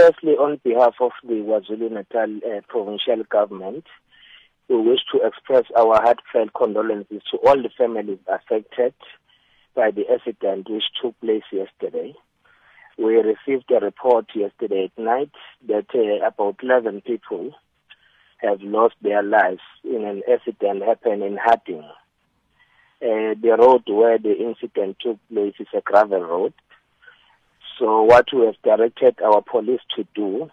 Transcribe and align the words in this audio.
firstly, 0.00 0.32
on 0.32 0.58
behalf 0.64 0.94
of 1.00 1.12
the 1.22 1.34
KwaZulu-Natal 1.34 2.36
uh, 2.38 2.60
provincial 2.68 3.22
government, 3.30 3.84
we 4.68 4.76
wish 4.76 5.00
to 5.12 5.20
express 5.26 5.64
our 5.76 6.00
heartfelt 6.00 6.54
condolences 6.54 7.22
to 7.30 7.36
all 7.38 7.56
the 7.56 7.68
families 7.76 8.18
affected 8.26 8.94
by 9.74 9.90
the 9.90 10.04
accident 10.12 10.70
which 10.70 10.84
took 11.02 11.18
place 11.20 11.42
yesterday. 11.52 12.14
We 12.96 13.16
received 13.16 13.70
a 13.70 13.80
report 13.80 14.26
yesterday 14.34 14.84
at 14.84 15.02
night 15.02 15.32
that 15.68 15.86
uh, 15.94 16.26
about 16.26 16.56
11 16.62 17.02
people 17.02 17.52
have 18.38 18.62
lost 18.62 18.94
their 19.02 19.22
lives 19.22 19.60
in 19.84 20.04
an 20.04 20.22
accident 20.32 20.82
happened 20.82 21.22
in 21.22 21.36
Harding. 21.36 21.84
Uh, 23.02 23.34
the 23.42 23.56
road 23.58 23.82
where 23.86 24.18
the 24.18 24.34
incident 24.34 24.96
took 25.00 25.18
place 25.30 25.54
is 25.58 25.68
a 25.74 25.80
gravel 25.82 26.22
road. 26.22 26.54
So 27.80 28.02
what 28.02 28.26
we 28.30 28.44
have 28.44 28.60
directed 28.62 29.16
our 29.22 29.40
police 29.40 29.80
to 29.96 30.06
do 30.14 30.50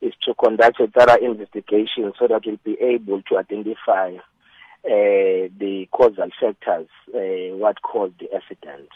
is 0.00 0.12
to 0.22 0.32
conduct 0.34 0.78
a 0.78 0.86
thorough 0.86 1.16
investigation 1.20 2.12
so 2.16 2.28
that 2.28 2.42
we'll 2.46 2.60
be 2.64 2.78
able 2.80 3.20
to 3.22 3.36
identify 3.36 4.14
uh, 4.14 5.50
the 5.58 5.88
causal 5.90 6.28
factors, 6.40 6.86
uh, 7.12 7.56
what 7.56 7.82
caused 7.82 8.14
the 8.20 8.32
accident. 8.32 8.88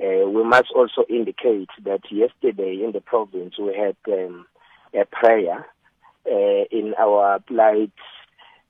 Uh, 0.00 0.30
we 0.30 0.44
must 0.44 0.70
also 0.76 1.04
indicate 1.10 1.68
that 1.84 2.02
yesterday 2.08 2.80
in 2.84 2.92
the 2.92 3.00
province 3.00 3.54
we 3.58 3.74
had 3.76 3.96
um, 4.06 4.46
a 4.94 5.04
prayer 5.04 5.66
uh, 6.24 6.64
in 6.70 6.94
our 7.00 7.40
plight 7.40 7.90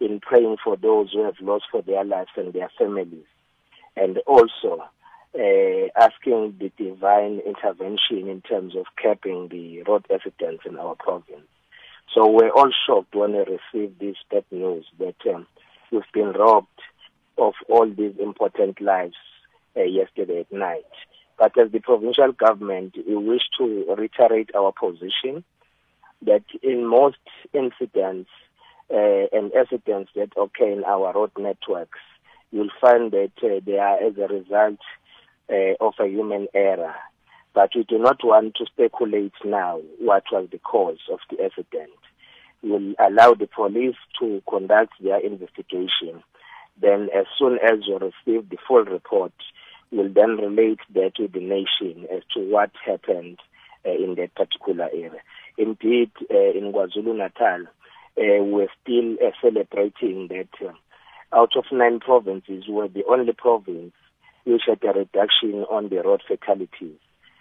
in 0.00 0.20
praying 0.20 0.58
for 0.62 0.76
those 0.76 1.12
who 1.12 1.24
have 1.24 1.40
lost 1.40 1.64
for 1.70 1.80
their 1.80 2.04
lives 2.04 2.30
and 2.36 2.52
their 2.52 2.70
families, 2.78 3.24
and 3.96 4.18
also 4.26 4.84
uh, 5.34 5.88
asking 5.96 6.56
the 6.58 6.70
divine 6.76 7.40
intervention 7.46 8.28
in 8.28 8.40
terms 8.42 8.74
of 8.76 8.86
capping 9.00 9.48
the 9.48 9.82
road 9.82 10.06
accidents 10.12 10.64
in 10.66 10.78
our 10.78 10.94
province. 10.94 11.46
So 12.14 12.30
we're 12.30 12.50
all 12.50 12.70
shocked 12.86 13.14
when 13.14 13.32
we 13.32 13.38
received 13.40 14.00
this 14.00 14.16
bad 14.30 14.44
news 14.50 14.86
that 14.98 15.16
um, 15.32 15.46
we've 15.92 16.02
been 16.12 16.32
robbed 16.32 16.66
of 17.36 17.54
all 17.68 17.88
these 17.88 18.14
important 18.18 18.80
lives 18.80 19.16
uh, 19.76 19.82
yesterday 19.82 20.40
at 20.40 20.52
night. 20.52 20.84
But 21.38 21.56
as 21.58 21.70
the 21.70 21.80
provincial 21.80 22.32
government, 22.32 22.96
we 23.06 23.14
wish 23.14 23.42
to 23.58 23.94
reiterate 23.96 24.50
our 24.56 24.72
position 24.72 25.44
that 26.22 26.42
in 26.62 26.84
most 26.84 27.18
incidents 27.52 28.30
uh, 28.90 29.26
and 29.32 29.52
accidents 29.54 30.10
that 30.16 30.30
occur 30.36 30.72
in 30.72 30.84
our 30.84 31.12
road 31.12 31.30
networks, 31.38 32.00
you'll 32.50 32.70
find 32.80 33.12
that 33.12 33.32
uh, 33.42 33.60
they 33.64 33.78
are 33.78 34.02
as 34.02 34.16
a 34.16 34.26
result 34.26 34.80
uh, 35.50 35.74
of 35.80 35.94
a 35.98 36.06
human 36.06 36.48
error. 36.54 36.94
But 37.54 37.70
we 37.74 37.84
do 37.84 37.98
not 37.98 38.22
want 38.22 38.54
to 38.56 38.66
speculate 38.66 39.32
now 39.44 39.80
what 39.98 40.24
was 40.30 40.48
the 40.50 40.58
cause 40.58 40.98
of 41.10 41.18
the 41.30 41.44
accident. 41.44 41.90
We'll 42.62 42.94
allow 42.98 43.34
the 43.34 43.46
police 43.46 43.96
to 44.20 44.42
conduct 44.48 44.92
their 45.00 45.18
investigation. 45.18 46.22
Then 46.80 47.08
as 47.16 47.26
soon 47.38 47.58
as 47.62 47.80
we 47.88 47.94
receive 47.94 48.48
the 48.48 48.58
full 48.66 48.84
report, 48.84 49.32
we'll 49.90 50.12
then 50.12 50.36
relate 50.36 50.80
that 50.94 51.16
to 51.16 51.28
the 51.28 51.40
nation 51.40 52.06
as 52.12 52.22
to 52.34 52.40
what 52.40 52.70
happened 52.84 53.38
uh, 53.86 53.90
in 53.90 54.14
that 54.16 54.34
particular 54.34 54.88
area. 54.92 55.22
Indeed, 55.56 56.10
uh, 56.30 56.50
in 56.56 56.72
KwaZulu-Natal, 56.72 57.62
uh, 57.62 58.44
we're 58.44 58.68
still 58.82 59.16
celebrating 59.40 60.28
that 60.28 60.74
out 61.32 61.56
of 61.56 61.64
nine 61.70 62.00
provinces, 62.00 62.64
we're 62.68 62.88
the 62.88 63.04
only 63.04 63.32
province 63.32 63.92
which 64.52 64.62
had 64.66 64.82
a 64.82 64.98
reduction 64.98 65.64
on 65.70 65.88
the 65.88 66.02
road 66.02 66.22
fatalities 66.26 66.98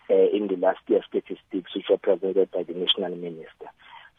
uh, 0.10 0.14
in 0.14 0.48
the 0.48 0.58
last 0.58 0.80
year 0.88 1.02
statistics 1.08 1.76
which 1.76 1.86
were 1.90 1.98
presented 1.98 2.52
by 2.52 2.64
the 2.64 2.74
national 2.74 3.16
minister. 3.16 3.68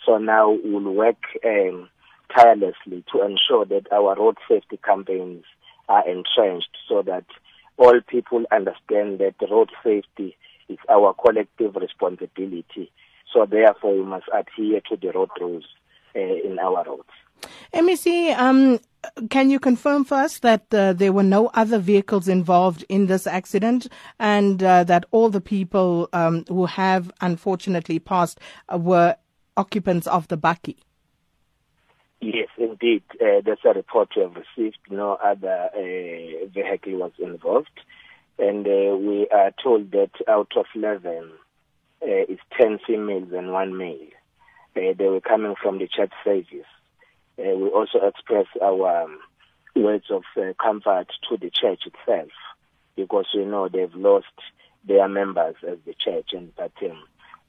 So 0.05 0.19
now 0.19 0.51
we'll 0.51 0.95
work 0.95 1.23
um, 1.45 1.89
tirelessly 2.35 3.05
to 3.13 3.23
ensure 3.23 3.65
that 3.67 3.93
our 3.93 4.17
road 4.17 4.37
safety 4.49 4.79
campaigns 4.83 5.45
are 5.89 6.09
entrenched 6.09 6.77
so 6.89 7.03
that 7.03 7.25
all 7.77 8.01
people 8.07 8.45
understand 8.51 9.19
that 9.21 9.35
road 9.51 9.71
safety 9.85 10.37
is 10.69 10.79
our 10.89 11.15
collective 11.15 11.77
responsibility. 11.77 12.91
So 13.33 13.47
therefore, 13.47 13.95
we 13.95 14.03
must 14.03 14.27
adhere 14.33 14.81
to 14.89 14.97
the 14.97 15.13
road 15.13 15.31
rules 15.41 15.65
uh, 16.15 16.19
in 16.19 16.59
our 16.59 16.85
roads. 16.85 17.09
MEC, 17.73 18.37
um, 18.37 18.79
can 19.31 19.51
you 19.51 19.59
confirm 19.59 20.05
first 20.05 20.43
that 20.43 20.73
uh, 20.73 20.93
there 20.93 21.13
were 21.13 21.23
no 21.23 21.49
other 21.55 21.79
vehicles 21.79 22.29
involved 22.29 22.85
in 22.89 23.07
this 23.07 23.27
accident 23.27 23.89
and 24.19 24.63
uh, 24.63 24.85
that 24.85 25.05
all 25.11 25.31
the 25.31 25.41
people 25.41 26.09
um, 26.13 26.45
who 26.49 26.67
have 26.67 27.11
unfortunately 27.21 27.99
passed 27.99 28.41
uh, 28.73 28.79
were 28.79 29.17
occupants 29.57 30.07
of 30.07 30.29
the 30.29 30.37
bakkie? 30.37 30.77
Yes, 32.21 32.49
indeed. 32.59 33.05
Uh, 33.21 33.41
that's 33.45 33.65
a 33.65 33.73
report 33.73 34.09
we 34.17 34.23
have 34.23 34.35
received. 34.35 34.79
No 34.91 35.13
other 35.13 35.69
uh, 35.73 36.47
vehicle 36.53 36.99
was 36.99 37.13
involved. 37.19 37.81
And 38.39 38.67
uh, 38.67 38.97
we 38.97 39.29
are 39.33 39.53
told 39.63 39.93
that 39.93 40.11
out 40.27 40.53
of 40.57 40.67
11, 40.75 41.31
it's 42.01 42.41
10 42.61 42.81
females 42.87 43.33
and 43.33 43.53
one 43.53 43.77
male. 43.77 43.99
they 44.75 44.95
were 44.99 45.21
coming 45.21 45.55
from 45.61 45.79
the 45.79 45.89
church 45.89 46.13
service. 46.25 46.67
Uh, 47.39 47.57
we 47.57 47.69
also 47.69 47.99
express 48.07 48.47
our 48.63 49.05
um, 49.05 49.19
words 49.77 50.07
of 50.11 50.25
uh, 50.37 50.53
comfort 50.63 51.07
to 51.29 51.37
the 51.37 51.51
church 51.51 51.83
itself 51.87 52.31
because 52.97 53.27
we 53.35 53.45
know 53.45 53.69
they've 53.69 53.95
lost 53.95 54.27
their 54.87 55.09
members 55.09 55.55
as 55.67 55.79
the 55.87 55.95
church 55.95 56.31
and 56.33 56.55
but 56.57 56.73
um, 56.83 57.03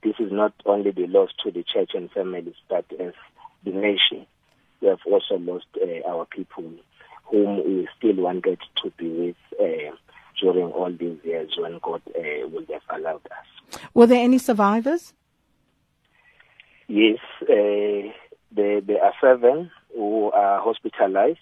this 0.03 0.13
is 0.19 0.31
not 0.31 0.53
only 0.65 0.91
the 0.91 1.07
loss 1.07 1.29
to 1.43 1.51
the 1.51 1.63
church 1.63 1.91
and 1.93 2.11
families 2.11 2.53
but 2.69 2.85
as 2.99 3.13
the 3.63 3.71
nation 3.71 4.25
we 4.81 4.87
have 4.87 4.99
also 5.05 5.37
lost 5.37 5.65
uh, 5.81 6.07
our 6.07 6.25
people 6.25 6.71
whom 7.25 7.57
we 7.57 7.87
still 7.97 8.15
wanted 8.15 8.59
to 8.81 8.91
be 8.97 9.09
with 9.09 9.59
uh, 9.59 9.95
during 10.41 10.71
all 10.71 10.91
these 10.91 11.17
years 11.23 11.51
when 11.57 11.79
God 11.81 12.01
uh, 12.07 12.47
would 12.47 12.69
have 12.69 12.99
allowed 12.99 13.25
us. 13.25 13.79
Were 13.93 14.07
there 14.07 14.23
any 14.23 14.37
survivors? 14.37 15.13
Yes, 16.87 17.19
uh, 17.43 18.11
there, 18.51 18.81
there 18.81 19.03
are 19.03 19.13
seven 19.21 19.69
who 19.95 20.31
are 20.31 20.61
hospitalized. 20.61 21.39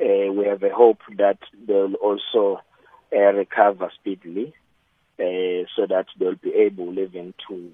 Uh, 0.00 0.32
we 0.32 0.46
have 0.46 0.62
a 0.62 0.70
hope 0.70 1.00
that 1.18 1.38
they 1.66 1.74
will 1.74 1.94
also 1.94 2.60
uh, 3.12 3.32
recover 3.32 3.90
speedily 3.94 4.54
uh, 5.18 5.66
so 5.76 5.86
that 5.86 6.06
they'll 6.18 6.34
be 6.36 6.54
able 6.54 6.98
even 6.98 7.34
to 7.48 7.70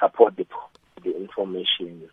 support 0.00 0.36
the, 0.36 0.46
the 1.02 1.16
information 1.16 2.08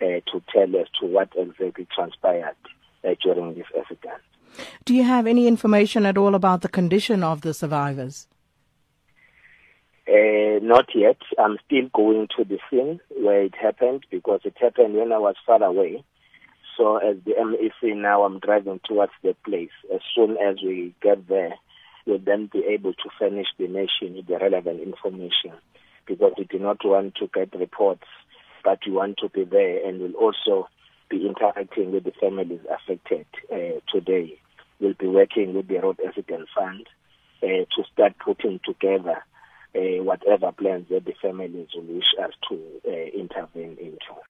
uh, 0.00 0.20
to 0.30 0.42
tell 0.52 0.76
us 0.76 0.88
to 1.00 1.06
what 1.06 1.30
exactly 1.36 1.86
transpired 1.94 2.56
uh, 3.04 3.14
during 3.22 3.54
this 3.54 3.66
accident. 3.78 4.20
Do 4.84 4.94
you 4.94 5.04
have 5.04 5.26
any 5.26 5.46
information 5.46 6.04
at 6.04 6.18
all 6.18 6.34
about 6.34 6.62
the 6.62 6.68
condition 6.68 7.22
of 7.22 7.42
the 7.42 7.54
survivors? 7.54 8.26
Uh, 10.08 10.58
not 10.62 10.86
yet. 10.94 11.18
I'm 11.38 11.58
still 11.66 11.88
going 11.92 12.28
to 12.36 12.44
the 12.44 12.58
scene 12.70 13.00
where 13.20 13.42
it 13.42 13.54
happened 13.54 14.04
because 14.10 14.40
it 14.44 14.56
happened 14.58 14.94
when 14.94 15.12
I 15.12 15.18
was 15.18 15.36
far 15.46 15.62
away. 15.62 16.02
So 16.78 16.96
as 16.98 17.16
the 17.24 17.32
MEC 17.32 17.96
now, 17.96 18.22
I'm 18.22 18.38
driving 18.38 18.80
towards 18.86 19.12
the 19.24 19.34
place. 19.44 19.74
As 19.92 20.00
soon 20.14 20.36
as 20.38 20.58
we 20.62 20.94
get 21.02 21.26
there, 21.26 21.54
we'll 22.06 22.20
then 22.20 22.48
be 22.52 22.64
able 22.70 22.92
to 22.92 23.10
furnish 23.18 23.48
the 23.58 23.66
nation 23.66 24.14
with 24.14 24.28
the 24.28 24.38
relevant 24.38 24.80
information 24.80 25.54
because 26.06 26.32
we 26.38 26.44
do 26.44 26.60
not 26.60 26.78
want 26.84 27.16
to 27.16 27.28
get 27.34 27.52
reports, 27.58 28.06
but 28.62 28.78
we 28.86 28.92
want 28.92 29.18
to 29.18 29.28
be 29.28 29.42
there 29.42 29.86
and 29.86 30.00
we'll 30.00 30.12
also 30.12 30.68
be 31.10 31.26
interacting 31.26 31.90
with 31.90 32.04
the 32.04 32.12
families 32.20 32.60
affected 32.70 33.26
uh, 33.52 33.80
today. 33.92 34.38
We'll 34.78 34.94
be 34.94 35.08
working 35.08 35.54
with 35.54 35.66
the 35.66 35.80
Road 35.80 35.98
Accident 36.06 36.48
Fund 36.56 36.86
uh, 37.42 37.46
to 37.46 37.84
start 37.92 38.14
putting 38.24 38.60
together 38.64 39.24
uh, 39.74 40.02
whatever 40.04 40.52
plans 40.52 40.86
that 40.90 41.04
the 41.04 41.14
families 41.20 41.68
will 41.74 41.82
wish 41.82 42.14
us 42.22 42.32
to 42.48 42.60
uh, 42.86 43.18
intervene 43.18 43.76
into. 43.80 44.20